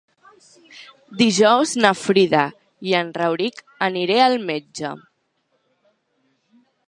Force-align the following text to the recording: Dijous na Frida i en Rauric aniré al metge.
Dijous 1.19 1.73
na 1.85 1.91
Frida 2.03 2.41
i 2.91 2.97
en 3.01 3.13
Rauric 3.19 3.63
aniré 3.89 4.19
al 4.29 4.37
metge. 4.49 4.95